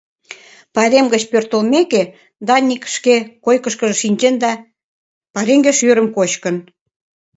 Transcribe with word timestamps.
Пайрем 0.73 1.05
гыч 1.13 1.23
пӧртылмеке, 1.31 2.03
Даник 2.47 2.83
шке 2.95 3.15
койкыштыжо 3.45 3.95
шинчен 4.01 4.35
да 4.43 4.51
пареҥге 5.33 5.71
шӱрым 5.77 6.07
кочкын. 6.15 6.55